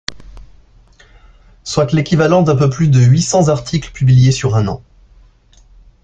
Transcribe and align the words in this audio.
Soit 1.63 1.91
l'équivalent 1.93 2.41
d'un 2.41 2.55
peu 2.55 2.71
plus 2.71 2.87
de 2.87 2.99
huit 2.99 3.21
cents 3.21 3.49
articles 3.49 3.91
publiés 3.91 4.31
sur 4.31 4.55
un 4.55 4.67
an. 4.67 4.81